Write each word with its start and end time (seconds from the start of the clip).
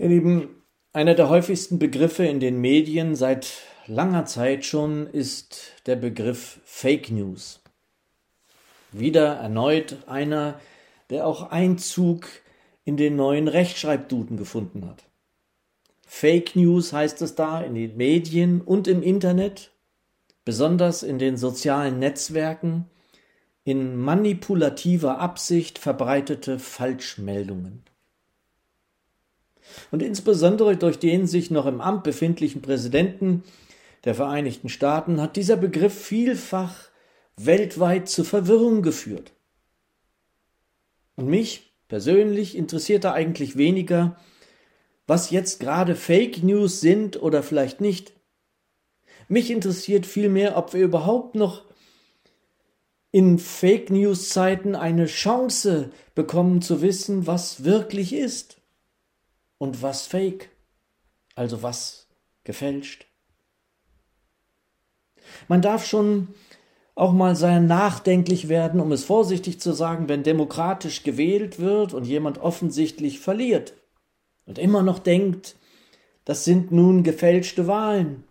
Ihr 0.00 0.10
Lieben, 0.10 0.62
einer 0.92 1.16
der 1.16 1.28
häufigsten 1.28 1.80
Begriffe 1.80 2.24
in 2.24 2.38
den 2.38 2.60
Medien 2.60 3.16
seit 3.16 3.62
langer 3.88 4.26
Zeit 4.26 4.64
schon 4.64 5.08
ist 5.08 5.72
der 5.86 5.96
Begriff 5.96 6.60
Fake 6.64 7.10
News. 7.10 7.60
Wieder 8.92 9.34
erneut 9.34 9.96
einer, 10.06 10.60
der 11.10 11.26
auch 11.26 11.50
Einzug 11.50 12.28
in 12.84 12.96
den 12.96 13.16
neuen 13.16 13.48
Rechtschreibduden 13.48 14.36
gefunden 14.36 14.86
hat. 14.86 15.02
Fake 16.06 16.54
News 16.54 16.92
heißt 16.92 17.20
es 17.22 17.34
da 17.34 17.60
in 17.60 17.74
den 17.74 17.96
Medien 17.96 18.60
und 18.60 18.86
im 18.86 19.02
Internet, 19.02 19.72
besonders 20.44 21.02
in 21.02 21.18
den 21.18 21.36
sozialen 21.36 21.98
Netzwerken, 21.98 22.86
in 23.64 23.96
manipulativer 23.96 25.18
Absicht 25.18 25.80
verbreitete 25.80 26.60
Falschmeldungen. 26.60 27.82
Und 29.90 30.02
insbesondere 30.02 30.76
durch 30.76 30.98
den 30.98 31.26
sich 31.26 31.50
noch 31.50 31.66
im 31.66 31.80
Amt 31.80 32.04
befindlichen 32.04 32.62
Präsidenten 32.62 33.42
der 34.04 34.14
Vereinigten 34.14 34.68
Staaten 34.68 35.20
hat 35.20 35.36
dieser 35.36 35.56
Begriff 35.56 35.94
vielfach 35.94 36.74
weltweit 37.36 38.08
zu 38.08 38.24
Verwirrung 38.24 38.82
geführt. 38.82 39.32
Und 41.16 41.28
mich 41.28 41.72
persönlich 41.88 42.56
interessierte 42.56 43.12
eigentlich 43.12 43.56
weniger, 43.56 44.16
was 45.06 45.30
jetzt 45.30 45.58
gerade 45.58 45.96
Fake 45.96 46.42
News 46.42 46.80
sind 46.80 47.20
oder 47.20 47.42
vielleicht 47.42 47.80
nicht. 47.80 48.12
Mich 49.26 49.50
interessiert 49.50 50.06
vielmehr, 50.06 50.56
ob 50.56 50.74
wir 50.74 50.84
überhaupt 50.84 51.34
noch 51.34 51.64
in 53.10 53.38
Fake 53.38 53.90
News 53.90 54.28
Zeiten 54.28 54.74
eine 54.74 55.06
Chance 55.06 55.90
bekommen 56.14 56.62
zu 56.62 56.82
wissen, 56.82 57.26
was 57.26 57.64
wirklich 57.64 58.12
ist 58.12 58.57
und 59.58 59.82
was 59.82 60.06
fake, 60.06 60.50
also 61.34 61.62
was 61.62 62.08
gefälscht. 62.44 63.06
Man 65.48 65.62
darf 65.62 65.84
schon 65.84 66.28
auch 66.94 67.12
mal 67.12 67.36
sehr 67.36 67.60
nachdenklich 67.60 68.48
werden, 68.48 68.80
um 68.80 68.90
es 68.90 69.04
vorsichtig 69.04 69.60
zu 69.60 69.72
sagen, 69.72 70.08
wenn 70.08 70.22
demokratisch 70.24 71.04
gewählt 71.04 71.60
wird 71.60 71.94
und 71.94 72.04
jemand 72.04 72.38
offensichtlich 72.38 73.20
verliert 73.20 73.74
und 74.46 74.58
immer 74.58 74.82
noch 74.82 74.98
denkt, 74.98 75.54
das 76.24 76.44
sind 76.44 76.72
nun 76.72 77.04
gefälschte 77.04 77.66
Wahlen. 77.68 78.24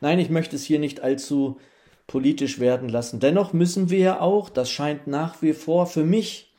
Nein, 0.00 0.18
ich 0.18 0.28
möchte 0.30 0.56
es 0.56 0.64
hier 0.64 0.78
nicht 0.78 1.00
allzu 1.00 1.58
politisch 2.06 2.58
werden 2.58 2.88
lassen. 2.88 3.20
Dennoch 3.20 3.52
müssen 3.52 3.88
wir 3.88 4.20
auch, 4.20 4.50
das 4.50 4.70
scheint 4.70 5.06
nach 5.06 5.40
wie 5.40 5.54
vor 5.54 5.86
für 5.86 6.04
mich 6.04 6.51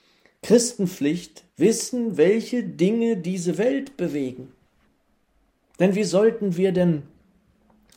Christenpflicht, 0.44 1.44
wissen, 1.58 2.18
welche 2.18 2.64
Dinge 2.64 3.18
diese 3.18 3.58
Welt 3.58 3.98
bewegen. 3.98 4.52
Denn 5.80 5.96
wie 5.96 6.04
sollten 6.04 6.58
wir 6.58 6.72
denn 6.72 7.04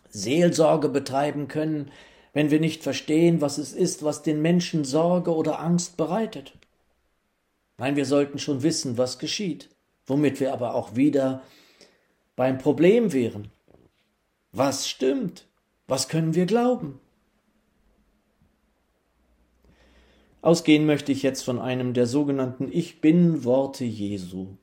Seelsorge 0.08 0.88
betreiben 0.88 1.48
können, 1.48 1.90
wenn 2.32 2.50
wir 2.50 2.60
nicht 2.60 2.82
verstehen, 2.82 3.40
was 3.40 3.58
es 3.58 3.72
ist, 3.72 4.02
was 4.02 4.22
den 4.22 4.40
Menschen 4.40 4.84
Sorge 4.84 5.34
oder 5.34 5.60
Angst 5.60 5.96
bereitet? 5.96 6.52
Nein, 7.78 7.96
wir 7.96 8.06
sollten 8.06 8.38
schon 8.38 8.62
wissen, 8.62 8.96
was 8.96 9.18
geschieht, 9.18 9.68
womit 10.06 10.40
wir 10.40 10.52
aber 10.52 10.74
auch 10.74 10.96
wieder 10.96 11.42
beim 12.36 12.58
Problem 12.58 13.12
wären. 13.12 13.50
Was 14.52 14.88
stimmt? 14.88 15.46
Was 15.86 16.08
können 16.08 16.34
wir 16.34 16.46
glauben? 16.46 17.00
Ausgehen 20.46 20.86
möchte 20.86 21.10
ich 21.10 21.24
jetzt 21.24 21.42
von 21.42 21.58
einem 21.58 21.92
der 21.92 22.06
sogenannten 22.06 22.70
Ich 22.70 23.00
bin 23.00 23.42
Worte 23.42 23.84
Jesu. 23.84 24.58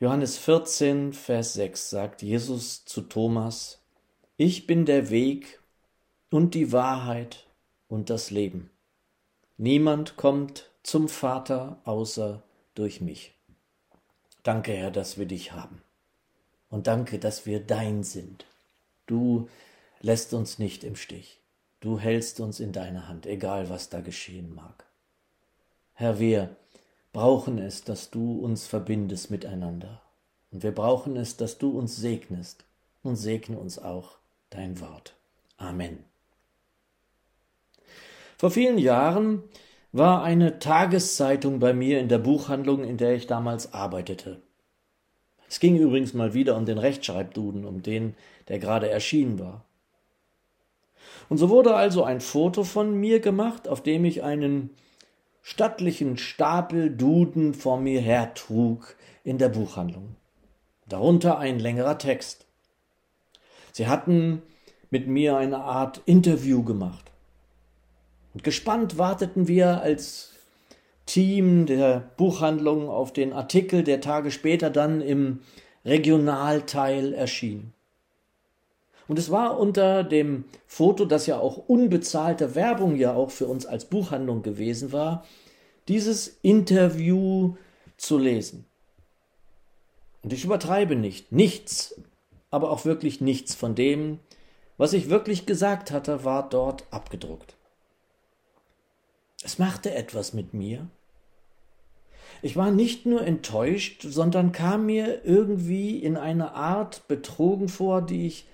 Johannes 0.00 0.38
14, 0.38 1.12
Vers 1.12 1.52
6 1.52 1.90
sagt 1.90 2.22
Jesus 2.22 2.86
zu 2.86 3.02
Thomas, 3.02 3.82
ich 4.38 4.66
bin 4.66 4.86
der 4.86 5.10
Weg 5.10 5.60
und 6.30 6.54
die 6.54 6.72
Wahrheit 6.72 7.46
und 7.88 8.08
das 8.08 8.30
Leben. 8.30 8.70
Niemand 9.58 10.16
kommt 10.16 10.70
zum 10.82 11.10
Vater 11.10 11.82
außer 11.84 12.42
durch 12.74 13.02
mich. 13.02 13.34
Danke, 14.44 14.72
Herr, 14.72 14.90
dass 14.90 15.18
wir 15.18 15.26
dich 15.26 15.52
haben. 15.52 15.82
Und 16.70 16.86
danke, 16.86 17.18
dass 17.18 17.44
wir 17.44 17.60
dein 17.60 18.02
sind. 18.02 18.46
Du 19.04 19.50
lässt 20.00 20.32
uns 20.32 20.58
nicht 20.58 20.84
im 20.84 20.96
Stich. 20.96 21.41
Du 21.82 21.98
hältst 21.98 22.38
uns 22.38 22.60
in 22.60 22.70
deiner 22.70 23.08
Hand, 23.08 23.26
egal 23.26 23.68
was 23.68 23.88
da 23.88 24.00
geschehen 24.00 24.54
mag. 24.54 24.84
Herr, 25.94 26.20
wir 26.20 26.54
brauchen 27.12 27.58
es, 27.58 27.82
dass 27.82 28.08
du 28.08 28.38
uns 28.38 28.68
verbindest 28.68 29.32
miteinander. 29.32 30.00
Und 30.52 30.62
wir 30.62 30.70
brauchen 30.70 31.16
es, 31.16 31.36
dass 31.36 31.58
du 31.58 31.76
uns 31.76 31.96
segnest. 31.96 32.64
Und 33.02 33.16
segne 33.16 33.58
uns 33.58 33.80
auch 33.80 34.18
dein 34.50 34.78
Wort. 34.78 35.14
Amen. 35.56 36.04
Vor 38.38 38.52
vielen 38.52 38.78
Jahren 38.78 39.42
war 39.90 40.22
eine 40.22 40.60
Tageszeitung 40.60 41.58
bei 41.58 41.72
mir 41.72 41.98
in 41.98 42.08
der 42.08 42.18
Buchhandlung, 42.18 42.84
in 42.84 42.96
der 42.96 43.16
ich 43.16 43.26
damals 43.26 43.74
arbeitete. 43.74 44.40
Es 45.48 45.58
ging 45.58 45.76
übrigens 45.76 46.14
mal 46.14 46.32
wieder 46.32 46.56
um 46.56 46.64
den 46.64 46.78
Rechtschreibduden, 46.78 47.64
um 47.64 47.82
den, 47.82 48.14
der 48.46 48.60
gerade 48.60 48.88
erschienen 48.88 49.40
war. 49.40 49.64
Und 51.28 51.38
so 51.38 51.48
wurde 51.48 51.74
also 51.74 52.04
ein 52.04 52.20
Foto 52.20 52.64
von 52.64 52.94
mir 52.94 53.20
gemacht, 53.20 53.68
auf 53.68 53.82
dem 53.82 54.04
ich 54.04 54.22
einen 54.22 54.70
stattlichen 55.42 56.16
Stapel 56.16 56.90
Duden 56.90 57.54
vor 57.54 57.80
mir 57.80 58.00
hertrug 58.00 58.96
in 59.24 59.38
der 59.38 59.48
Buchhandlung. 59.48 60.16
Darunter 60.88 61.38
ein 61.38 61.58
längerer 61.58 61.98
Text. 61.98 62.46
Sie 63.72 63.86
hatten 63.86 64.42
mit 64.90 65.08
mir 65.08 65.36
eine 65.36 65.58
Art 65.58 66.02
Interview 66.04 66.62
gemacht. 66.62 67.10
Und 68.34 68.44
gespannt 68.44 68.98
warteten 68.98 69.48
wir 69.48 69.80
als 69.82 70.32
Team 71.06 71.66
der 71.66 72.10
Buchhandlung 72.16 72.88
auf 72.88 73.12
den 73.12 73.32
Artikel, 73.32 73.82
der 73.82 74.00
Tage 74.00 74.30
später 74.30 74.70
dann 74.70 75.00
im 75.00 75.40
Regionalteil 75.84 77.12
erschien. 77.12 77.72
Und 79.08 79.18
es 79.18 79.30
war 79.30 79.58
unter 79.58 80.04
dem 80.04 80.44
Foto, 80.66 81.04
das 81.04 81.26
ja 81.26 81.38
auch 81.38 81.56
unbezahlte 81.68 82.54
Werbung 82.54 82.96
ja 82.96 83.14
auch 83.14 83.30
für 83.30 83.46
uns 83.46 83.66
als 83.66 83.84
Buchhandlung 83.84 84.42
gewesen 84.42 84.92
war, 84.92 85.24
dieses 85.88 86.38
Interview 86.42 87.56
zu 87.96 88.18
lesen. 88.18 88.64
Und 90.22 90.32
ich 90.32 90.44
übertreibe 90.44 90.94
nicht, 90.94 91.32
nichts 91.32 91.96
aber 92.52 92.70
auch 92.70 92.84
wirklich 92.84 93.20
nichts 93.20 93.54
von 93.54 93.74
dem, 93.74 94.20
was 94.76 94.92
ich 94.92 95.08
wirklich 95.08 95.46
gesagt 95.46 95.90
hatte, 95.90 96.24
war 96.24 96.48
dort 96.48 96.84
abgedruckt. 96.90 97.56
Es 99.42 99.58
machte 99.58 99.92
etwas 99.92 100.34
mit 100.34 100.54
mir. 100.54 100.86
Ich 102.42 102.56
war 102.56 102.70
nicht 102.70 103.06
nur 103.06 103.24
enttäuscht, 103.24 104.02
sondern 104.02 104.52
kam 104.52 104.86
mir 104.86 105.24
irgendwie 105.24 105.98
in 105.98 106.16
eine 106.16 106.52
Art 106.52 107.08
betrogen 107.08 107.68
vor, 107.68 108.02
die 108.02 108.26
ich 108.26 108.46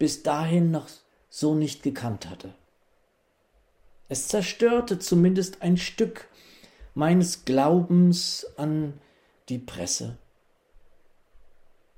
bis 0.00 0.24
dahin 0.24 0.72
noch 0.72 0.88
so 1.28 1.54
nicht 1.54 1.84
gekannt 1.84 2.28
hatte. 2.28 2.52
Es 4.08 4.26
zerstörte 4.26 4.98
zumindest 4.98 5.62
ein 5.62 5.76
Stück 5.76 6.26
meines 6.94 7.44
Glaubens 7.44 8.44
an 8.56 8.94
die 9.48 9.58
Presse 9.58 10.18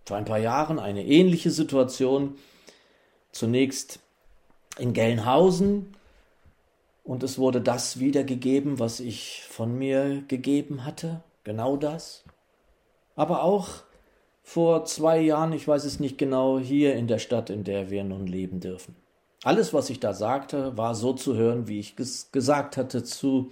vor 0.04 0.16
ein 0.16 0.24
paar 0.24 0.38
Jahren 0.38 0.78
eine 0.78 1.04
ähnliche 1.04 1.50
Situation. 1.50 2.36
Zunächst 3.30 4.00
in 4.78 4.92
Gelnhausen 4.92 5.94
und 7.04 7.22
es 7.22 7.38
wurde 7.38 7.60
das 7.60 7.98
wiedergegeben, 7.98 8.78
was 8.78 9.00
ich 9.00 9.42
von 9.48 9.76
mir 9.76 10.22
gegeben 10.28 10.84
hatte, 10.84 11.22
genau 11.44 11.76
das. 11.76 12.24
Aber 13.16 13.42
auch 13.42 13.82
vor 14.42 14.84
zwei 14.84 15.20
Jahren, 15.20 15.52
ich 15.52 15.66
weiß 15.66 15.84
es 15.84 16.00
nicht 16.00 16.18
genau, 16.18 16.58
hier 16.58 16.94
in 16.94 17.06
der 17.06 17.18
Stadt, 17.18 17.50
in 17.50 17.64
der 17.64 17.90
wir 17.90 18.04
nun 18.04 18.26
leben 18.26 18.60
dürfen. 18.60 18.96
Alles, 19.44 19.72
was 19.72 19.90
ich 19.90 20.00
da 20.00 20.14
sagte, 20.14 20.76
war 20.76 20.94
so 20.94 21.12
zu 21.12 21.34
hören, 21.36 21.66
wie 21.66 21.80
ich 21.80 21.94
es 21.98 22.30
gesagt 22.30 22.76
hatte, 22.76 23.02
zu 23.02 23.50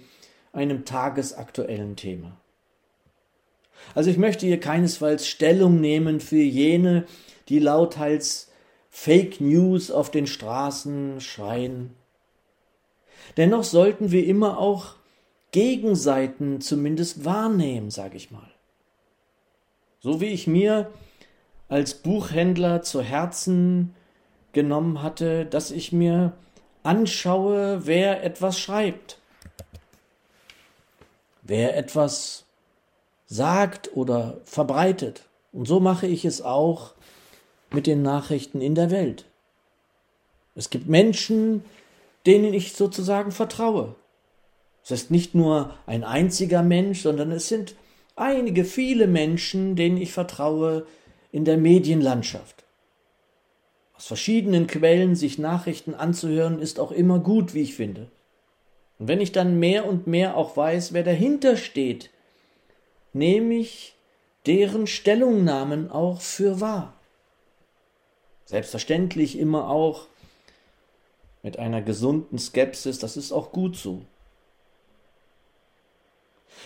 einem 0.53 0.85
tagesaktuellen 0.85 1.95
Thema. 1.95 2.37
Also 3.95 4.09
ich 4.09 4.17
möchte 4.17 4.45
hier 4.45 4.59
keinesfalls 4.59 5.27
Stellung 5.27 5.81
nehmen 5.81 6.19
für 6.19 6.41
jene, 6.41 7.05
die 7.49 7.59
lauthals 7.59 8.51
Fake 8.89 9.41
News 9.41 9.89
auf 9.89 10.11
den 10.11 10.27
Straßen 10.27 11.19
schreien. 11.21 11.95
Dennoch 13.37 13.63
sollten 13.63 14.11
wir 14.11 14.25
immer 14.25 14.59
auch 14.59 14.95
Gegenseiten 15.51 16.61
zumindest 16.61 17.25
wahrnehmen, 17.25 17.89
sage 17.89 18.17
ich 18.17 18.31
mal. 18.31 18.50
So 20.01 20.19
wie 20.19 20.27
ich 20.27 20.47
mir 20.47 20.91
als 21.69 21.93
Buchhändler 21.93 22.81
zu 22.81 23.03
Herzen 23.03 23.93
genommen 24.51 25.03
hatte, 25.03 25.45
dass 25.45 25.69
ich 25.69 25.91
mir 25.91 26.33
anschaue, 26.81 27.85
wer 27.85 28.23
etwas 28.23 28.59
schreibt, 28.59 29.19
wer 31.43 31.77
etwas 31.77 32.45
sagt 33.27 33.95
oder 33.95 34.41
verbreitet. 34.43 35.29
Und 35.53 35.67
so 35.67 35.79
mache 35.79 36.07
ich 36.07 36.25
es 36.25 36.41
auch 36.41 36.93
mit 37.69 37.85
den 37.85 38.01
Nachrichten 38.01 38.59
in 38.59 38.73
der 38.73 38.89
Welt. 38.89 39.25
Es 40.55 40.71
gibt 40.71 40.89
Menschen, 40.89 41.63
denen 42.25 42.55
ich 42.55 42.73
sozusagen 42.73 43.31
vertraue. 43.31 43.95
Es 44.83 44.89
ist 44.89 45.11
nicht 45.11 45.35
nur 45.35 45.75
ein 45.85 46.03
einziger 46.03 46.63
Mensch, 46.63 47.03
sondern 47.03 47.31
es 47.31 47.47
sind 47.47 47.75
einige, 48.15 48.65
viele 48.65 49.07
Menschen, 49.07 49.75
denen 49.75 49.97
ich 49.97 50.11
vertraue 50.11 50.85
in 51.31 51.45
der 51.45 51.57
Medienlandschaft. 51.57 52.63
Aus 53.95 54.07
verschiedenen 54.07 54.67
Quellen 54.67 55.15
sich 55.15 55.37
Nachrichten 55.37 55.93
anzuhören, 55.93 56.59
ist 56.59 56.79
auch 56.79 56.91
immer 56.91 57.19
gut, 57.19 57.53
wie 57.53 57.61
ich 57.61 57.75
finde. 57.75 58.09
Und 58.99 59.07
wenn 59.07 59.21
ich 59.21 59.31
dann 59.31 59.59
mehr 59.59 59.85
und 59.85 60.07
mehr 60.07 60.35
auch 60.35 60.57
weiß, 60.57 60.93
wer 60.93 61.03
dahinter 61.03 61.55
steht, 61.57 62.09
nehme 63.13 63.55
ich 63.55 63.95
deren 64.45 64.87
Stellungnahmen 64.87 65.91
auch 65.91 66.21
für 66.21 66.61
wahr. 66.61 66.93
Selbstverständlich 68.45 69.37
immer 69.37 69.69
auch 69.69 70.07
mit 71.43 71.57
einer 71.57 71.81
gesunden 71.81 72.37
Skepsis, 72.37 72.99
das 72.99 73.17
ist 73.17 73.31
auch 73.31 73.51
gut 73.51 73.77
so. 73.77 74.01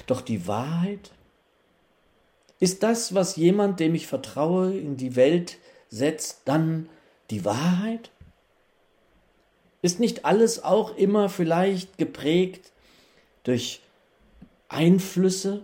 Doch 0.07 0.21
die 0.21 0.47
Wahrheit 0.47 1.11
ist 2.59 2.83
das, 2.83 3.13
was 3.13 3.35
jemand, 3.35 3.79
dem 3.79 3.95
ich 3.95 4.07
vertraue, 4.07 4.77
in 4.77 4.97
die 4.97 5.15
Welt 5.15 5.57
setzt, 5.89 6.41
dann 6.45 6.89
die 7.29 7.45
Wahrheit? 7.45 8.11
Ist 9.81 9.99
nicht 9.99 10.25
alles 10.25 10.63
auch 10.63 10.95
immer 10.95 11.29
vielleicht 11.29 11.97
geprägt 11.97 12.71
durch 13.43 13.81
Einflüsse, 14.69 15.63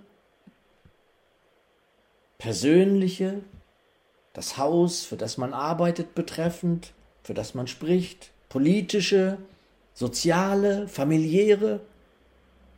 persönliche, 2.37 3.41
das 4.33 4.57
Haus, 4.57 5.03
für 5.03 5.17
das 5.17 5.37
man 5.37 5.53
arbeitet, 5.53 6.15
betreffend, 6.15 6.93
für 7.23 7.33
das 7.33 7.53
man 7.53 7.67
spricht, 7.67 8.31
politische, 8.49 9.37
soziale, 9.93 10.87
familiäre, 10.87 11.81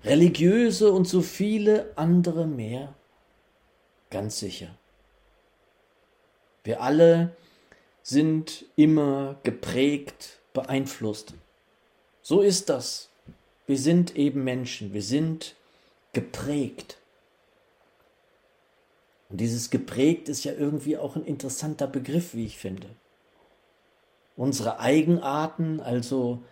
religiöse 0.03 0.91
und 0.91 1.07
so 1.07 1.21
viele 1.21 1.91
andere 1.95 2.45
mehr? 2.47 2.93
Ganz 4.13 4.37
sicher. 4.37 4.77
Wir 6.63 6.83
alle 6.83 7.35
sind 8.03 8.65
immer 8.75 9.39
geprägt, 9.41 10.39
beeinflusst. 10.53 11.33
So 12.21 12.41
ist 12.41 12.69
das. 12.69 13.09
Wir 13.65 13.79
sind 13.79 14.15
eben 14.15 14.43
Menschen, 14.43 14.93
wir 14.93 15.01
sind 15.01 15.55
geprägt. 16.11 16.99
Und 19.29 19.41
dieses 19.41 19.71
geprägt 19.71 20.29
ist 20.29 20.43
ja 20.43 20.53
irgendwie 20.53 20.95
auch 20.95 21.15
ein 21.15 21.25
interessanter 21.25 21.87
Begriff, 21.87 22.35
wie 22.35 22.45
ich 22.45 22.59
finde. 22.59 22.89
Unsere 24.37 24.79
Eigenarten, 24.79 25.79
also 25.79 26.43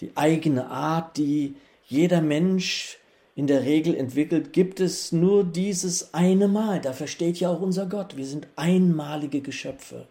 die 0.00 0.14
eigene 0.14 0.66
Art, 0.68 1.16
die 1.16 1.56
jeder 1.86 2.20
Mensch 2.20 2.97
in 3.38 3.46
der 3.46 3.62
Regel 3.62 3.94
entwickelt, 3.94 4.52
gibt 4.52 4.80
es 4.80 5.12
nur 5.12 5.44
dieses 5.44 6.12
eine 6.12 6.48
Mal. 6.48 6.80
Dafür 6.80 7.06
steht 7.06 7.38
ja 7.38 7.50
auch 7.50 7.60
unser 7.60 7.86
Gott. 7.86 8.16
Wir 8.16 8.26
sind 8.26 8.48
einmalige 8.56 9.42
Geschöpfe. 9.42 10.08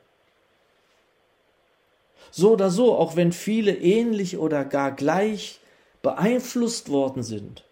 So 2.32 2.54
oder 2.54 2.70
so, 2.70 2.96
auch 2.96 3.18
wenn 3.18 3.34
viele 3.34 3.76
ähnlich 3.76 4.38
oder 4.38 4.64
gar 4.64 4.94
gleich 4.94 5.60
beeinflusst 6.02 6.88
worden 6.88 7.22
sind, 7.22 7.66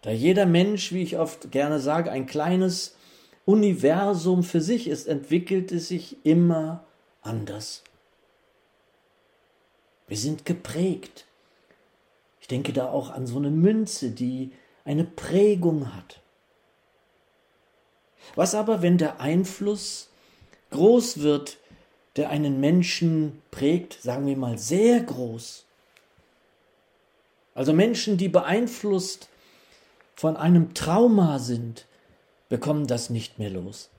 da 0.00 0.10
jeder 0.10 0.46
Mensch, 0.46 0.90
wie 0.90 1.04
ich 1.04 1.16
oft 1.16 1.52
gerne 1.52 1.78
sage, 1.78 2.10
ein 2.10 2.26
kleines 2.26 2.96
Universum 3.44 4.42
für 4.42 4.60
sich 4.60 4.88
ist, 4.88 5.06
entwickelt 5.06 5.70
es 5.70 5.86
sich 5.86 6.16
immer 6.26 6.82
anders. 7.20 7.84
Wir 10.08 10.16
sind 10.16 10.44
geprägt. 10.44 11.24
Ich 12.40 12.48
denke 12.48 12.72
da 12.72 12.90
auch 12.90 13.10
an 13.10 13.28
so 13.28 13.36
eine 13.36 13.52
Münze, 13.52 14.10
die 14.10 14.50
eine 14.84 15.04
Prägung 15.04 15.94
hat. 15.94 16.20
Was 18.34 18.54
aber, 18.54 18.82
wenn 18.82 18.98
der 18.98 19.20
Einfluss 19.20 20.08
groß 20.70 21.20
wird, 21.20 21.58
der 22.16 22.30
einen 22.30 22.60
Menschen 22.60 23.42
prägt, 23.50 24.00
sagen 24.02 24.26
wir 24.26 24.36
mal 24.36 24.58
sehr 24.58 25.00
groß? 25.00 25.64
Also 27.54 27.72
Menschen, 27.72 28.16
die 28.16 28.28
beeinflusst 28.28 29.28
von 30.14 30.36
einem 30.36 30.74
Trauma 30.74 31.38
sind, 31.38 31.86
bekommen 32.48 32.86
das 32.86 33.10
nicht 33.10 33.38
mehr 33.38 33.50
los. 33.50 33.90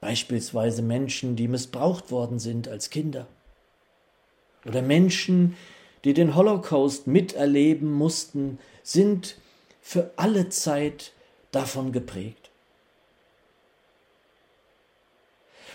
Beispielsweise 0.00 0.82
Menschen, 0.82 1.36
die 1.36 1.48
missbraucht 1.48 2.10
worden 2.10 2.38
sind 2.38 2.68
als 2.68 2.90
Kinder. 2.90 3.26
Oder 4.64 4.82
Menschen, 4.82 5.56
die 6.06 6.14
den 6.14 6.36
Holocaust 6.36 7.08
miterleben 7.08 7.92
mussten, 7.92 8.60
sind 8.84 9.34
für 9.80 10.12
alle 10.14 10.50
Zeit 10.50 11.12
davon 11.50 11.90
geprägt. 11.90 12.50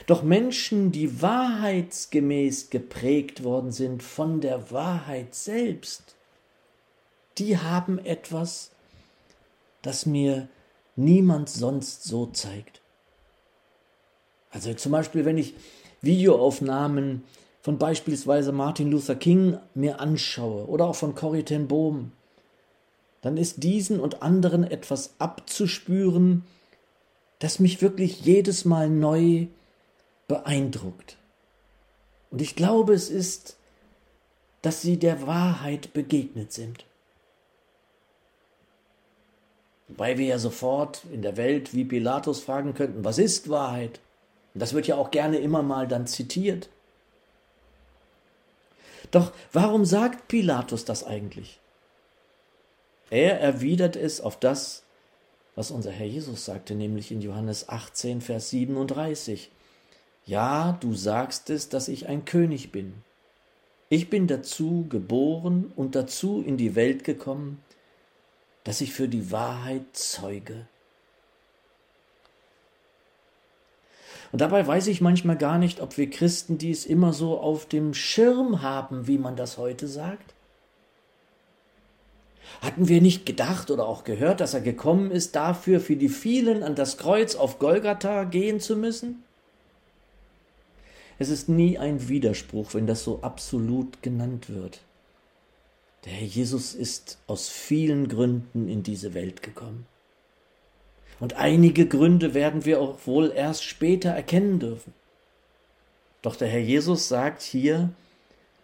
Doch 0.08 0.24
Menschen, 0.24 0.94
die 0.94 1.22
wahrheitsgemäß 1.22 2.70
geprägt 2.70 3.44
worden 3.44 3.74
sind 3.74 4.04
von 4.04 4.40
der 4.40 4.72
Wahrheit 4.72 5.36
selbst, 5.36 6.16
die 7.38 7.58
haben 7.58 8.00
etwas, 8.00 8.72
das 9.82 10.06
mir 10.06 10.48
niemand 10.96 11.50
sonst 11.50 12.06
so 12.06 12.28
zeigt. 12.28 12.80
Also 14.50 14.74
zum 14.76 14.94
Beispiel, 14.94 15.26
wenn 15.26 15.38
ich 15.38 15.56
Videoaufnahmen 16.00 17.26
von 17.62 17.78
beispielsweise 17.78 18.52
Martin 18.52 18.90
Luther 18.90 19.16
King 19.16 19.58
mir 19.76 20.00
anschaue 20.00 20.68
oder 20.68 20.86
auch 20.86 20.96
von 20.96 21.16
Corrie 21.16 21.44
ten 21.44 21.68
Bohm, 21.68 22.12
dann 23.22 23.38
ist 23.38 23.64
diesen 23.64 24.00
und 24.00 24.24
anderen 24.24 24.64
etwas 24.64 25.14
abzuspüren, 25.20 26.44
das 27.40 27.60
mich 27.60 27.82
wirklich 27.82 28.22
jedes 28.22 28.66
Mal 28.66 28.90
neu 28.90 29.48
beeindruckt. 30.28 31.18
Und 32.32 32.42
ich 32.42 32.56
glaube, 32.56 32.94
es 32.94 33.10
ist, 33.10 33.58
dass 34.62 34.82
sie 34.82 34.98
der 34.98 35.28
Wahrheit 35.28 35.94
begegnet 35.94 36.52
sind. 36.52 36.86
Wobei 39.88 40.18
wir 40.18 40.26
ja 40.26 40.40
sofort 40.40 41.04
in 41.12 41.22
der 41.22 41.36
Welt 41.36 41.74
wie 41.74 41.84
Pilatus 41.84 42.40
fragen 42.40 42.74
könnten, 42.74 43.04
was 43.04 43.18
ist 43.18 43.50
Wahrheit? 43.50 44.00
Und 44.54 44.62
das 44.62 44.74
wird 44.74 44.88
ja 44.88 44.96
auch 44.96 45.12
gerne 45.12 45.38
immer 45.38 45.64
mal 45.64 45.88
dann 45.88 46.08
zitiert. 46.08 46.70
Doch 49.12 49.34
warum 49.52 49.86
sagt 49.86 50.28
Pilatus 50.28 50.86
das 50.86 51.04
eigentlich? 51.04 51.60
Er 53.10 53.40
erwidert 53.42 53.98
es 53.98 54.22
auf 54.22 54.40
das, 54.40 54.84
was 55.56 55.70
unser 55.70 55.92
Herr 55.92 56.08
Jesus 56.08 56.46
sagte, 56.46 56.76
nämlich 56.76 57.12
in 57.12 57.22
Johannes 57.22 57.68
18, 57.68 58.22
Vers 58.22 58.50
37. 58.52 59.52
Ja, 60.26 60.78
du 60.80 60.94
sagst 60.94 61.50
es, 61.50 61.68
dass 61.68 61.90
ich 61.90 62.08
ein 62.08 62.24
König 62.24 62.72
bin. 62.72 62.94
Ich 63.90 64.10
bin 64.10 64.28
dazu 64.28 64.86
geboren 64.88 65.74
und 65.76 65.96
dazu 65.96 66.42
in 66.42 66.56
die 66.56 66.76
Welt 66.76 67.04
gekommen, 67.04 67.62
dass 68.64 68.80
ich 68.80 68.94
für 68.94 69.10
die 69.10 69.32
Wahrheit 69.32 69.84
zeuge. 69.92 70.68
Und 74.32 74.40
dabei 74.40 74.66
weiß 74.66 74.88
ich 74.88 75.02
manchmal 75.02 75.38
gar 75.38 75.58
nicht, 75.58 75.82
ob 75.82 75.98
wir 75.98 76.10
Christen 76.10 76.58
dies 76.58 76.86
immer 76.86 77.14
so 77.14 77.40
auf 77.40 77.66
dem 77.66 77.94
Schirm 77.94 78.62
haben, 78.62 79.08
wie 79.08 79.18
man 79.18 79.36
das 79.36 79.58
heute 79.58 79.88
sagt. 79.88 80.34
Hatten 82.62 82.88
wir 82.88 83.02
nicht 83.02 83.26
gedacht 83.26 83.72
oder 83.72 83.88
auch 83.88 84.04
gehört, 84.04 84.40
dass 84.40 84.54
er 84.54 84.62
gekommen 84.62 85.12
ist, 85.12 85.36
dafür 85.36 85.80
für 85.80 85.96
die 85.96 86.10
vielen 86.10 86.64
an 86.64 86.76
das 86.76 86.98
Kreuz 86.98 87.36
auf 87.36 87.60
Golgatha 87.60 88.24
gehen 88.24 88.60
zu 88.60 88.76
müssen? 88.76 89.24
Es 91.18 91.30
ist 91.30 91.50
nie 91.50 91.78
ein 91.78 92.10
Widerspruch, 92.10 92.74
wenn 92.74 92.88
das 92.88 93.04
so 93.04 93.22
absolut 93.22 94.02
genannt 94.02 94.50
wird. 94.50 94.82
Der 96.06 96.14
Herr 96.14 96.28
Jesus 96.28 96.74
ist 96.74 97.20
aus 97.28 97.48
vielen 97.48 98.08
Gründen 98.08 98.68
in 98.68 98.82
diese 98.82 99.14
Welt 99.14 99.44
gekommen. 99.44 99.86
Und 101.22 101.36
einige 101.36 101.88
Gründe 101.88 102.34
werden 102.34 102.66
wir 102.66 102.82
auch 102.82 102.98
wohl 103.06 103.32
erst 103.34 103.64
später 103.64 104.10
erkennen 104.10 104.60
dürfen. 104.60 104.94
Doch 106.22 106.36
der 106.36 106.50
Herr 106.50 106.60
Jesus 106.60 107.08
sagt 107.08 107.42
hier, 107.42 107.92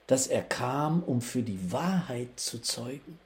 dass 0.08 0.28
er 0.28 0.42
kam, 0.42 1.02
um 1.04 1.22
für 1.22 1.42
die 1.42 1.72
Wahrheit 1.72 2.28
zu 2.36 2.60
zeugen. 2.60 3.18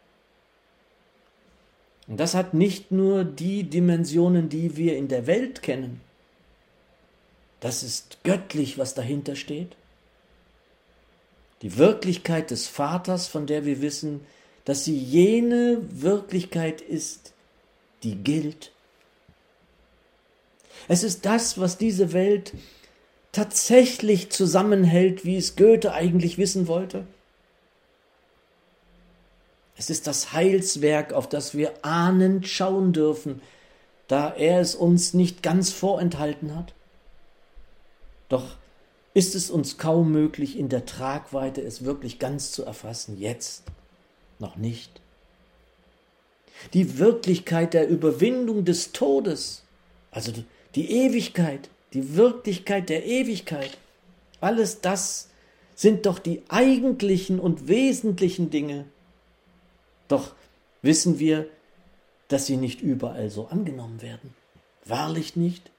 Und 2.08 2.20
das 2.20 2.36
hat 2.36 2.54
nicht 2.54 2.92
nur 2.92 3.24
die 3.24 3.64
Dimensionen, 3.64 4.50
die 4.50 4.78
wir 4.78 4.96
in 4.96 5.08
der 5.08 5.26
Welt 5.26 5.64
kennen. 5.64 6.02
Das 7.60 7.82
ist 7.82 8.20
göttlich, 8.24 8.78
was 8.78 8.94
dahinter 8.94 9.36
steht 9.36 9.76
die 11.62 11.78
Wirklichkeit 11.78 12.52
des 12.52 12.68
Vaters, 12.68 13.28
von 13.28 13.46
der 13.46 13.66
wir 13.66 13.82
wissen, 13.82 14.22
dass 14.66 14.86
sie 14.86 14.98
jene 14.98 15.80
Wirklichkeit 15.90 16.82
ist, 16.82 17.34
die 18.04 18.16
gilt, 18.16 18.71
Es 20.92 21.04
ist 21.04 21.26
das, 21.26 21.58
was 21.58 21.78
diese 21.78 22.12
Welt 22.12 22.52
tatsächlich 23.32 24.30
zusammenhält, 24.30 25.24
wie 25.24 25.38
es 25.38 25.56
Goethe 25.56 25.94
eigentlich 25.94 26.38
wissen 26.38 26.68
wollte. 26.68 27.08
Es 29.78 29.90
ist 29.90 30.06
das 30.06 30.34
Heilswerk, 30.34 31.14
auf 31.14 31.30
das 31.30 31.56
wir 31.56 31.86
ahnend 31.86 32.46
schauen 32.46 32.92
dürfen, 32.92 33.42
da 34.10 34.34
er 34.34 34.60
es 34.60 34.76
uns 34.76 35.14
nicht 35.14 35.42
ganz 35.42 35.72
vorenthalten 35.72 36.58
hat. 36.58 36.74
Doch 38.28 38.58
ist 39.14 39.34
es 39.34 39.50
uns 39.50 39.78
kaum 39.78 40.12
möglich, 40.12 40.60
in 40.60 40.68
der 40.68 40.86
Tragweite 40.86 41.62
es 41.62 41.86
wirklich 41.86 42.20
ganz 42.20 42.52
zu 42.52 42.66
erfassen, 42.66 43.18
jetzt 43.18 43.64
noch 44.40 44.58
nicht. 44.58 45.00
Die 46.74 47.00
Wirklichkeit 47.00 47.74
der 47.74 47.88
Überwindung 47.88 48.66
des 48.66 48.92
Todes, 48.92 49.64
also 50.12 50.34
die 50.76 50.92
Ewigkeit, 50.92 51.70
die 51.94 52.16
Wirklichkeit 52.16 52.90
der 52.90 53.06
Ewigkeit, 53.06 53.78
alles 54.40 54.82
das 54.82 55.30
sind 55.76 56.06
doch 56.06 56.20
die 56.20 56.44
eigentlichen 56.48 57.40
und 57.40 57.68
wesentlichen 57.68 58.50
Dinge. 58.50 58.86
Doch 60.08 60.34
wissen 60.82 61.20
wir, 61.20 61.48
dass 62.28 62.46
sie 62.46 62.58
nicht 62.58 62.82
überall 62.82 63.30
so 63.30 63.48
angenommen 63.48 64.02
werden. 64.02 64.34
Wahrlich 64.86 65.36
nicht. 65.36 65.72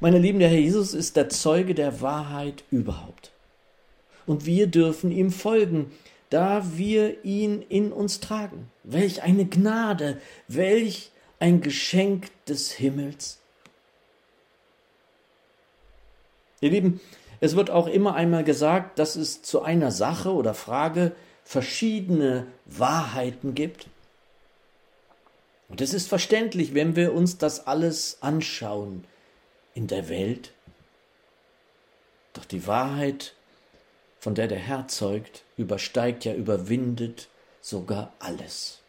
Meine 0.00 0.18
Lieben, 0.18 0.38
der 0.38 0.48
Herr 0.48 0.58
Jesus 0.58 0.92
ist 0.92 1.16
der 1.16 1.28
Zeuge 1.28 1.74
der 1.74 2.00
Wahrheit 2.00 2.64
überhaupt. 2.70 3.32
Und 4.26 4.46
wir 4.46 4.66
dürfen 4.66 5.10
ihm 5.10 5.30
folgen, 5.30 5.92
da 6.30 6.76
wir 6.76 7.24
ihn 7.24 7.62
in 7.68 7.92
uns 7.92 8.20
tragen. 8.20 8.70
Welch 8.82 9.22
eine 9.22 9.46
Gnade, 9.46 10.20
welch 10.48 11.10
ein 11.44 11.60
Geschenk 11.60 12.30
des 12.46 12.72
Himmels. 12.72 13.38
Ihr 16.62 16.70
Lieben, 16.70 17.02
es 17.40 17.54
wird 17.54 17.68
auch 17.68 17.86
immer 17.86 18.14
einmal 18.14 18.44
gesagt, 18.44 18.98
dass 18.98 19.14
es 19.14 19.42
zu 19.42 19.60
einer 19.60 19.90
Sache 19.90 20.32
oder 20.32 20.54
Frage 20.54 21.14
verschiedene 21.44 22.46
Wahrheiten 22.64 23.54
gibt. 23.54 23.88
Und 25.68 25.82
es 25.82 25.92
ist 25.92 26.08
verständlich, 26.08 26.72
wenn 26.72 26.96
wir 26.96 27.12
uns 27.12 27.36
das 27.36 27.66
alles 27.66 28.22
anschauen 28.22 29.04
in 29.74 29.86
der 29.86 30.08
Welt. 30.08 30.54
Doch 32.32 32.46
die 32.46 32.66
Wahrheit, 32.66 33.34
von 34.18 34.34
der 34.34 34.48
der 34.48 34.60
Herr 34.60 34.88
zeugt, 34.88 35.42
übersteigt 35.58 36.24
ja, 36.24 36.32
überwindet 36.32 37.28
sogar 37.60 38.14
alles. 38.18 38.80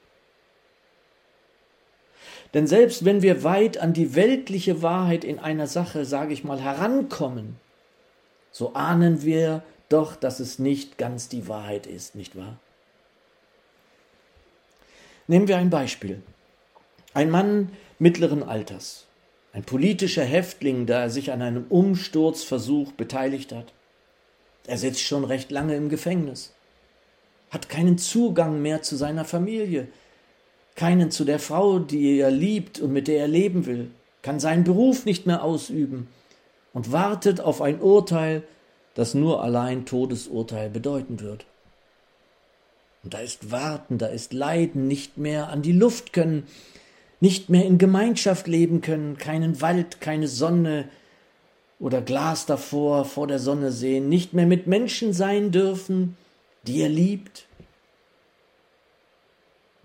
Denn 2.55 2.67
selbst 2.67 3.03
wenn 3.03 3.21
wir 3.21 3.43
weit 3.43 3.79
an 3.79 3.91
die 3.91 4.15
weltliche 4.15 4.81
Wahrheit 4.81 5.25
in 5.25 5.39
einer 5.39 5.67
Sache, 5.67 6.05
sage 6.05 6.31
ich 6.31 6.45
mal, 6.45 6.61
herankommen, 6.61 7.57
so 8.49 8.73
ahnen 8.75 9.23
wir 9.23 9.61
doch, 9.89 10.15
dass 10.15 10.39
es 10.39 10.57
nicht 10.57 10.97
ganz 10.97 11.27
die 11.27 11.49
Wahrheit 11.49 11.85
ist, 11.85 12.15
nicht 12.15 12.37
wahr? 12.37 12.57
Nehmen 15.27 15.49
wir 15.49 15.57
ein 15.57 15.69
Beispiel. 15.69 16.23
Ein 17.13 17.29
Mann 17.29 17.73
mittleren 17.99 18.41
Alters, 18.41 19.05
ein 19.51 19.63
politischer 19.65 20.23
Häftling, 20.23 20.85
da 20.85 21.01
er 21.01 21.09
sich 21.09 21.33
an 21.33 21.41
einem 21.41 21.65
Umsturzversuch 21.67 22.93
beteiligt 22.93 23.51
hat. 23.51 23.73
Er 24.65 24.77
sitzt 24.77 25.01
schon 25.01 25.25
recht 25.25 25.51
lange 25.51 25.75
im 25.75 25.89
Gefängnis, 25.89 26.53
hat 27.51 27.67
keinen 27.67 27.97
Zugang 27.97 28.61
mehr 28.61 28.81
zu 28.81 28.95
seiner 28.95 29.25
Familie, 29.25 29.89
keinen 30.75 31.11
zu 31.11 31.23
der 31.23 31.39
Frau, 31.39 31.79
die 31.79 32.19
er 32.19 32.31
liebt 32.31 32.79
und 32.79 32.91
mit 32.91 33.07
der 33.07 33.19
er 33.19 33.27
leben 33.27 33.65
will, 33.65 33.91
kann 34.21 34.39
seinen 34.39 34.63
Beruf 34.63 35.05
nicht 35.05 35.25
mehr 35.25 35.43
ausüben 35.43 36.07
und 36.73 36.91
wartet 36.91 37.39
auf 37.39 37.61
ein 37.61 37.79
Urteil, 37.79 38.43
das 38.93 39.13
nur 39.13 39.43
allein 39.43 39.85
Todesurteil 39.85 40.69
bedeuten 40.69 41.19
wird. 41.19 41.45
Und 43.03 43.13
da 43.13 43.19
ist 43.19 43.51
Warten, 43.51 43.97
da 43.97 44.07
ist 44.07 44.33
Leiden, 44.33 44.87
nicht 44.87 45.17
mehr 45.17 45.49
an 45.49 45.61
die 45.61 45.71
Luft 45.71 46.11
können, 46.11 46.47
nicht 47.21 47.49
mehr 47.49 47.65
in 47.65 47.77
Gemeinschaft 47.77 48.47
leben 48.47 48.81
können, 48.81 49.17
keinen 49.17 49.61
Wald, 49.61 50.01
keine 50.01 50.27
Sonne 50.27 50.89
oder 51.79 52.01
Glas 52.01 52.45
davor, 52.45 53.05
vor 53.05 53.27
der 53.27 53.39
Sonne 53.39 53.71
sehen, 53.71 54.09
nicht 54.09 54.33
mehr 54.33 54.47
mit 54.47 54.67
Menschen 54.67 55.13
sein 55.13 55.51
dürfen, 55.51 56.17
die 56.67 56.81
er 56.81 56.89
liebt. 56.89 57.45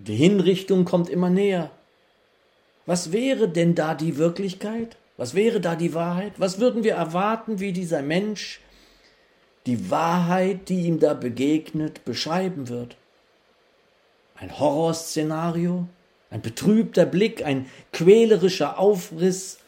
Die 0.06 0.16
Hinrichtung 0.16 0.84
kommt 0.84 1.08
immer 1.08 1.30
näher. 1.30 1.70
Was 2.86 3.12
wäre 3.12 3.48
denn 3.48 3.74
da 3.74 3.94
die 3.94 4.16
Wirklichkeit? 4.16 4.96
Was 5.16 5.34
wäre 5.34 5.60
da 5.60 5.76
die 5.76 5.94
Wahrheit? 5.94 6.32
Was 6.38 6.58
würden 6.58 6.82
wir 6.84 6.94
erwarten, 6.94 7.60
wie 7.60 7.72
dieser 7.72 8.02
Mensch 8.02 8.60
die 9.66 9.90
Wahrheit, 9.90 10.68
die 10.68 10.86
ihm 10.86 11.00
da 11.00 11.14
begegnet, 11.14 12.04
beschreiben 12.04 12.68
wird. 12.68 12.96
Ein 14.34 14.58
Horrorszenario, 14.58 15.86
ein 16.30 16.40
betrübter 16.40 17.04
Blick, 17.04 17.44
ein 17.44 17.66
quälerischer 17.92 18.78
Aufriss 18.78 19.58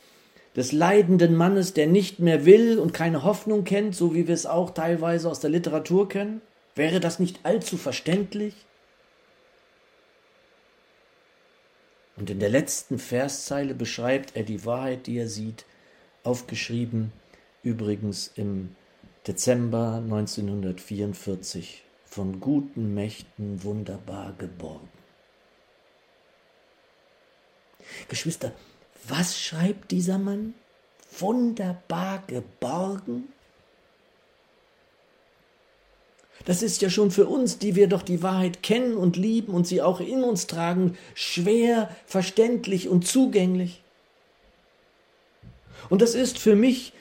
des 0.57 0.73
leidenden 0.73 1.35
Mannes, 1.35 1.75
der 1.75 1.87
nicht 1.87 2.21
mehr 2.21 2.47
will 2.47 2.79
und 2.79 2.95
keine 2.95 3.23
Hoffnung 3.23 3.65
kennt, 3.65 3.95
so 3.95 4.15
wie 4.15 4.27
wir 4.27 4.35
es 4.35 4.47
auch 4.47 4.71
teilweise 4.71 5.31
aus 5.31 5.41
der 5.41 5.51
Literatur 5.51 6.09
kennen? 6.09 6.41
Wäre 6.75 7.01
das 7.01 7.19
nicht 7.19 7.41
allzu 7.43 7.77
verständlich? 7.77 8.55
Und 12.17 12.31
in 12.31 12.41
der 12.41 12.51
letzten 12.51 12.99
Verszeile 12.99 13.75
beschreibt 13.75 14.37
er 14.37 14.43
die 14.43 14.65
Wahrheit, 14.65 15.07
die 15.07 15.19
er 15.19 15.29
sieht, 15.29 15.65
aufgeschrieben 16.25 17.13
übrigens 17.63 18.31
im 18.35 18.77
Dezember 19.27 20.01
1944 20.03 21.85
von 22.05 22.41
guten 22.41 22.93
Mächten 22.95 23.63
wunderbar 23.63 24.35
geborgen. 24.37 24.89
Geschwister, 28.09 28.53
was 29.09 29.41
schreibt 29.41 29.91
dieser 29.91 30.19
Mann? 30.19 30.55
Wunderbar 31.19 32.23
geborgen? 32.27 33.32
Das 36.45 36.63
ist 36.63 36.83
ja 36.83 36.91
schon 36.91 37.11
für 37.11 37.27
uns, 37.27 37.59
die 37.59 37.77
wir 37.77 37.87
doch 37.87 38.03
die 38.03 38.23
Wahrheit 38.23 38.63
kennen 38.63 38.97
und 38.97 39.17
lieben 39.17 39.55
und 39.55 39.67
sie 39.67 39.81
auch 39.83 40.01
in 40.01 40.25
uns 40.25 40.47
tragen, 40.47 40.97
schwer 41.15 41.95
verständlich 42.07 42.89
und 42.89 43.07
zugänglich. 43.07 43.83
Und 45.89 46.03
das 46.03 46.15
ist 46.15 46.39
für 46.39 46.57
mich 46.57 46.93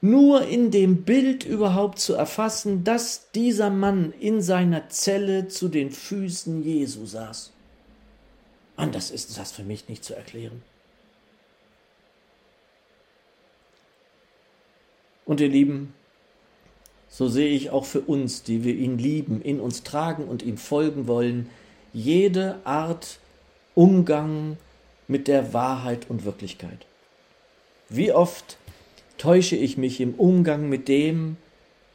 nur 0.00 0.46
in 0.46 0.70
dem 0.70 1.02
Bild 1.04 1.44
überhaupt 1.44 1.98
zu 1.98 2.14
erfassen, 2.14 2.84
dass 2.84 3.30
dieser 3.32 3.70
Mann 3.70 4.12
in 4.18 4.40
seiner 4.40 4.88
Zelle 4.88 5.48
zu 5.48 5.68
den 5.68 5.90
Füßen 5.90 6.62
Jesu 6.62 7.06
saß. 7.06 7.52
Anders 8.76 9.10
ist 9.10 9.36
das 9.36 9.52
für 9.52 9.62
mich 9.62 9.88
nicht 9.88 10.04
zu 10.04 10.14
erklären. 10.16 10.62
Und 15.26 15.40
ihr 15.40 15.48
Lieben, 15.48 15.92
so 17.10 17.28
sehe 17.28 17.50
ich 17.50 17.70
auch 17.70 17.84
für 17.84 18.00
uns, 18.00 18.44
die 18.44 18.64
wir 18.64 18.74
ihn 18.74 18.96
lieben, 18.96 19.42
in 19.42 19.60
uns 19.60 19.82
tragen 19.82 20.24
und 20.24 20.42
ihm 20.42 20.56
folgen 20.56 21.08
wollen, 21.08 21.50
jede 21.92 22.60
Art 22.64 23.18
Umgang 23.74 24.56
mit 25.08 25.26
der 25.26 25.52
Wahrheit 25.52 26.08
und 26.08 26.24
Wirklichkeit. 26.24 26.86
Wie 27.88 28.12
oft 28.12 28.56
täusche 29.18 29.56
ich 29.56 29.76
mich 29.76 30.00
im 30.00 30.14
Umgang 30.14 30.68
mit 30.68 30.86
dem, 30.86 31.36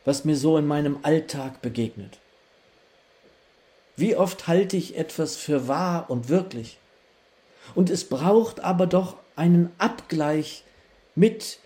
was 0.04 0.26
mir 0.26 0.36
so 0.36 0.58
in 0.58 0.68
meinem 0.68 1.00
Alltag 1.04 1.62
begegnet? 1.62 2.20
Wie 3.96 4.18
oft 4.18 4.48
halte 4.48 4.76
ich 4.76 4.98
etwas 4.98 5.38
für 5.38 5.70
wahr 5.70 6.10
und 6.10 6.28
wirklich? 6.28 6.78
Und 7.74 7.90
es 7.90 8.04
braucht 8.04 8.60
aber 8.60 8.86
doch 8.86 9.16
einen 9.38 9.72
Abgleich 9.78 10.66
mit 11.16 11.60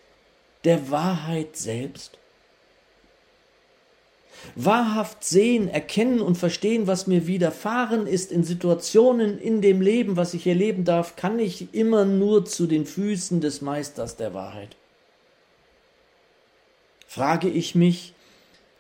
der 0.64 0.92
Wahrheit 0.92 1.58
selbst. 1.58 2.19
Wahrhaft 4.56 5.24
sehen, 5.24 5.68
erkennen 5.68 6.22
und 6.22 6.38
verstehen, 6.38 6.88
was 6.88 7.08
mir 7.08 7.28
widerfahren 7.28 8.08
ist 8.08 8.32
in 8.32 8.44
Situationen 8.44 9.40
in 9.40 9.62
dem 9.62 9.82
Leben, 9.82 10.18
was 10.18 10.34
ich 10.34 10.48
erleben 10.48 10.84
darf, 10.86 11.16
kann 11.16 11.40
ich 11.40 11.74
immer 11.74 12.06
nur 12.06 12.46
zu 12.46 12.68
den 12.68 12.86
Füßen 12.86 13.42
des 13.42 13.62
Meisters 13.62 14.16
der 14.16 14.34
Wahrheit 14.34 14.76
frage 17.10 17.50
ich 17.50 17.74
mich, 17.74 18.14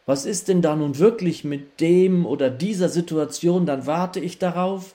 was 0.05 0.25
ist 0.27 0.49
denn 0.49 0.61
da 0.61 0.75
nun 0.75 0.99
wirklich 0.99 1.43
mit 1.43 1.81
dem 1.81 2.27
oder 2.27 2.51
dieser 2.51 2.87
Situation, 2.87 3.65
dann 3.65 3.87
warte 3.87 4.19
ich 4.19 4.37
darauf, 4.37 4.93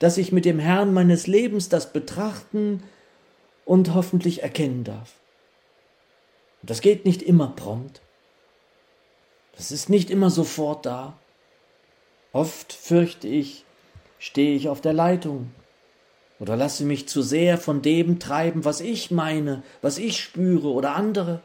dass 0.00 0.18
ich 0.18 0.32
mit 0.32 0.44
dem 0.44 0.58
Herrn 0.58 0.92
meines 0.92 1.28
Lebens 1.28 1.68
das 1.68 1.92
betrachten 1.92 2.82
und 3.64 3.94
hoffentlich 3.94 4.42
erkennen 4.42 4.82
darf. 4.82 5.14
Das 6.62 6.80
geht 6.80 7.04
nicht 7.04 7.22
immer 7.22 7.52
prompt. 7.54 8.02
Das 9.56 9.70
ist 9.70 9.88
nicht 9.88 10.10
immer 10.10 10.30
sofort 10.30 10.86
da. 10.86 11.18
Oft 12.32 12.72
fürchte 12.72 13.26
ich, 13.26 13.64
stehe 14.18 14.54
ich 14.54 14.68
auf 14.68 14.80
der 14.80 14.92
Leitung 14.92 15.52
Oder 16.38 16.56
lasse 16.56 16.84
mich 16.84 17.08
zu 17.08 17.22
sehr 17.22 17.56
von 17.56 17.80
dem 17.80 18.20
treiben, 18.20 18.66
was 18.66 18.80
ich 18.80 19.10
meine, 19.10 19.62
was 19.80 19.96
ich 19.96 20.20
spüre 20.20 20.68
oder 20.68 20.94
andere? 20.94 21.40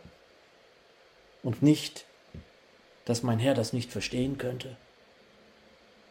Und 1.43 1.61
nicht, 1.61 2.05
dass 3.05 3.23
mein 3.23 3.39
Herr 3.39 3.53
das 3.53 3.71
nicht 3.71 3.89
verstehen 3.89 4.37
könnte. 4.37 4.75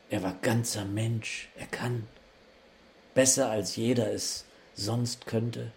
Er 0.09 0.23
war 0.23 0.35
ganzer 0.41 0.87
Mensch, 0.87 1.49
er 1.57 1.67
kann 1.67 2.09
besser 3.15 3.51
als 3.51 3.77
jeder 3.77 4.11
es 4.13 4.47
sonst 4.75 5.27
könnte. 5.27 5.73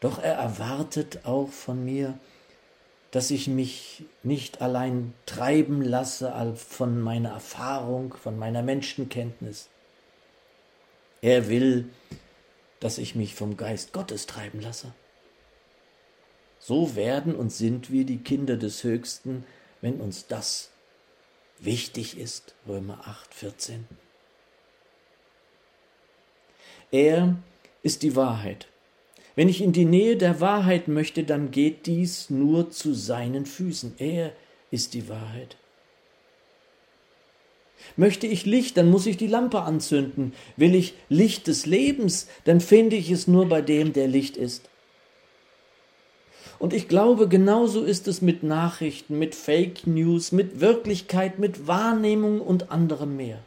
Doch 0.00 0.18
er 0.22 0.34
erwartet 0.34 1.24
auch 1.24 1.48
von 1.48 1.84
mir, 1.84 2.18
dass 3.12 3.30
ich 3.30 3.46
mich 3.46 4.04
nicht 4.22 4.62
allein 4.62 5.12
treiben 5.26 5.82
lasse 5.82 6.32
von 6.56 7.00
meiner 7.00 7.30
Erfahrung, 7.30 8.14
von 8.14 8.38
meiner 8.38 8.62
Menschenkenntnis. 8.62 9.68
Er 11.20 11.48
will, 11.48 11.88
dass 12.80 12.98
ich 12.98 13.14
mich 13.14 13.34
vom 13.34 13.56
Geist 13.56 13.92
Gottes 13.92 14.26
treiben 14.26 14.60
lasse. 14.60 14.92
So 16.58 16.96
werden 16.96 17.36
und 17.36 17.52
sind 17.52 17.92
wir 17.92 18.04
die 18.04 18.18
Kinder 18.18 18.56
des 18.56 18.82
Höchsten, 18.82 19.44
wenn 19.82 20.00
uns 20.00 20.26
das 20.26 20.70
wichtig 21.58 22.18
ist. 22.18 22.54
Römer 22.66 23.06
8, 23.06 23.34
14. 23.34 23.86
Er 26.90 27.36
ist 27.82 28.02
die 28.02 28.16
Wahrheit. 28.16 28.68
Wenn 29.34 29.48
ich 29.48 29.62
in 29.62 29.72
die 29.72 29.84
Nähe 29.84 30.16
der 30.16 30.40
Wahrheit 30.40 30.88
möchte, 30.88 31.24
dann 31.24 31.50
geht 31.50 31.86
dies 31.86 32.28
nur 32.28 32.70
zu 32.70 32.92
seinen 32.92 33.46
Füßen. 33.46 33.94
Er 33.98 34.32
ist 34.70 34.94
die 34.94 35.08
Wahrheit. 35.08 35.56
Möchte 37.96 38.26
ich 38.26 38.46
Licht, 38.46 38.76
dann 38.76 38.90
muss 38.90 39.06
ich 39.06 39.16
die 39.16 39.26
Lampe 39.26 39.62
anzünden. 39.62 40.32
Will 40.56 40.74
ich 40.74 40.94
Licht 41.08 41.46
des 41.46 41.66
Lebens, 41.66 42.28
dann 42.44 42.60
finde 42.60 42.96
ich 42.96 43.10
es 43.10 43.26
nur 43.26 43.48
bei 43.48 43.60
dem, 43.60 43.92
der 43.92 44.06
Licht 44.06 44.36
ist. 44.36 44.68
Und 46.58 46.72
ich 46.72 46.86
glaube, 46.86 47.26
genauso 47.26 47.82
ist 47.82 48.06
es 48.06 48.22
mit 48.22 48.44
Nachrichten, 48.44 49.18
mit 49.18 49.34
Fake 49.34 49.86
News, 49.86 50.30
mit 50.30 50.60
Wirklichkeit, 50.60 51.40
mit 51.40 51.66
Wahrnehmung 51.66 52.40
und 52.40 52.70
anderem 52.70 53.16
mehr. 53.16 53.40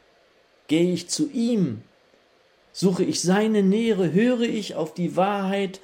Gehe 0.68 0.92
ich 0.92 1.08
zu 1.08 1.30
ihm, 1.32 1.82
suche 2.76 3.06
ich 3.06 3.22
seine 3.22 3.64
Nähe, 3.64 4.12
höre 4.12 4.42
ich 4.42 4.76
auf 4.76 4.94
die 4.94 5.16
Wahrheit, 5.16 5.80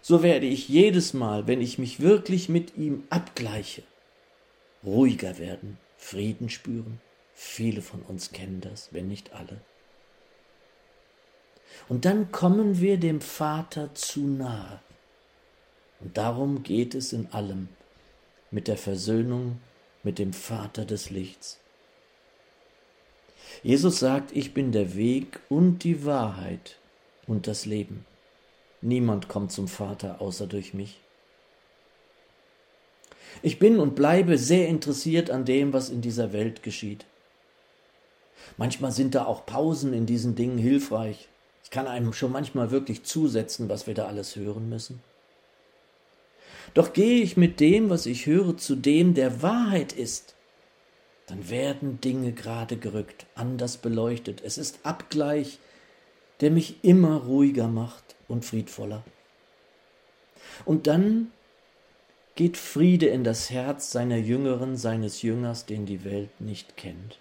so 0.00 0.24
werde 0.24 0.46
ich 0.46 0.68
jedes 0.68 1.14
Mal, 1.14 1.46
wenn 1.46 1.60
ich 1.60 1.78
mich 1.78 2.00
wirklich 2.00 2.48
mit 2.48 2.76
ihm 2.76 3.04
abgleiche, 3.10 3.84
ruhiger 4.84 5.38
werden, 5.38 5.78
Frieden 5.96 6.48
spüren. 6.48 7.00
Viele 7.32 7.80
von 7.80 8.02
uns 8.02 8.32
kennen 8.32 8.60
das, 8.60 8.88
wenn 8.90 9.06
nicht 9.06 9.32
alle. 9.32 9.60
Und 11.88 12.04
dann 12.06 12.32
kommen 12.32 12.80
wir 12.80 12.96
dem 12.96 13.20
Vater 13.20 13.94
zu 13.94 14.26
nahe. 14.26 14.80
Und 16.00 16.18
darum 16.18 16.64
geht 16.64 16.96
es 16.96 17.12
in 17.12 17.28
allem 17.28 17.68
mit 18.50 18.66
der 18.66 18.76
Versöhnung 18.76 19.60
mit 20.02 20.18
dem 20.18 20.32
Vater 20.32 20.84
des 20.84 21.10
Lichts. 21.10 21.61
Jesus 23.62 23.98
sagt, 23.98 24.34
ich 24.34 24.54
bin 24.54 24.72
der 24.72 24.94
Weg 24.96 25.40
und 25.48 25.84
die 25.84 26.04
Wahrheit 26.04 26.78
und 27.26 27.46
das 27.46 27.66
Leben. 27.66 28.04
Niemand 28.80 29.28
kommt 29.28 29.52
zum 29.52 29.68
Vater 29.68 30.20
außer 30.20 30.46
durch 30.46 30.74
mich. 30.74 31.00
Ich 33.42 33.58
bin 33.58 33.78
und 33.78 33.94
bleibe 33.94 34.36
sehr 34.36 34.68
interessiert 34.68 35.30
an 35.30 35.44
dem, 35.44 35.72
was 35.72 35.88
in 35.88 36.00
dieser 36.00 36.32
Welt 36.32 36.62
geschieht. 36.62 37.06
Manchmal 38.56 38.92
sind 38.92 39.14
da 39.14 39.24
auch 39.24 39.46
Pausen 39.46 39.94
in 39.94 40.06
diesen 40.06 40.34
Dingen 40.34 40.58
hilfreich. 40.58 41.28
Es 41.62 41.70
kann 41.70 41.86
einem 41.86 42.12
schon 42.12 42.32
manchmal 42.32 42.70
wirklich 42.70 43.04
zusetzen, 43.04 43.68
was 43.68 43.86
wir 43.86 43.94
da 43.94 44.06
alles 44.06 44.36
hören 44.36 44.68
müssen. 44.68 45.00
Doch 46.74 46.92
gehe 46.92 47.22
ich 47.22 47.36
mit 47.36 47.60
dem, 47.60 47.90
was 47.90 48.06
ich 48.06 48.26
höre, 48.26 48.56
zu 48.56 48.76
dem, 48.76 49.14
der 49.14 49.42
Wahrheit 49.42 49.92
ist, 49.92 50.34
dann 51.26 51.48
werden 51.48 52.00
Dinge 52.00 52.32
gerade 52.32 52.76
gerückt, 52.76 53.26
anders 53.34 53.76
beleuchtet. 53.76 54.42
Es 54.44 54.58
ist 54.58 54.80
Abgleich, 54.84 55.58
der 56.40 56.50
mich 56.50 56.82
immer 56.82 57.16
ruhiger 57.16 57.68
macht 57.68 58.16
und 58.28 58.44
friedvoller. 58.44 59.02
Und 60.64 60.86
dann 60.86 61.30
geht 62.34 62.56
Friede 62.56 63.06
in 63.06 63.24
das 63.24 63.50
Herz 63.50 63.92
seiner 63.92 64.16
Jüngeren, 64.16 64.76
seines 64.76 65.22
Jüngers, 65.22 65.66
den 65.66 65.86
die 65.86 66.04
Welt 66.04 66.40
nicht 66.40 66.76
kennt. 66.76 67.18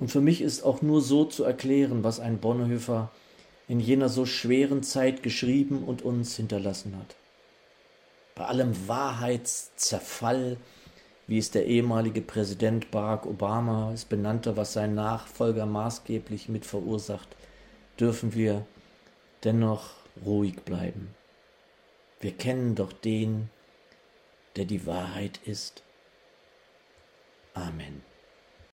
Und 0.00 0.10
für 0.10 0.20
mich 0.20 0.40
ist 0.40 0.64
auch 0.64 0.82
nur 0.82 1.00
so 1.00 1.24
zu 1.24 1.44
erklären, 1.44 2.02
was 2.02 2.20
ein 2.20 2.38
Bonhoeffer 2.38 3.10
in 3.68 3.80
jener 3.80 4.08
so 4.08 4.26
schweren 4.26 4.82
Zeit 4.82 5.22
geschrieben 5.22 5.84
und 5.84 6.02
uns 6.02 6.36
hinterlassen 6.36 6.96
hat 6.98 7.14
bei 8.34 8.44
allem 8.44 8.88
Wahrheitszerfall, 8.88 10.56
wie 11.26 11.38
es 11.38 11.50
der 11.50 11.66
ehemalige 11.66 12.20
Präsident 12.20 12.90
Barack 12.90 13.26
Obama 13.26 13.92
es 13.92 14.04
benannte, 14.04 14.56
was 14.56 14.72
sein 14.72 14.94
Nachfolger 14.94 15.66
maßgeblich 15.66 16.48
mit 16.48 16.66
verursacht, 16.66 17.28
dürfen 17.98 18.34
wir 18.34 18.66
dennoch 19.42 19.90
ruhig 20.24 20.60
bleiben. 20.62 21.14
Wir 22.20 22.32
kennen 22.32 22.74
doch 22.74 22.92
den, 22.92 23.50
der 24.56 24.64
die 24.64 24.86
Wahrheit 24.86 25.40
ist. 25.44 25.82
Amen. 27.54 28.02